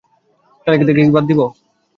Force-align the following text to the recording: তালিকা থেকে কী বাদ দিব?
তালিকা 0.67 0.83
থেকে 0.87 0.99
কী 0.99 1.11
বাদ 1.15 1.23
দিব? 1.29 1.39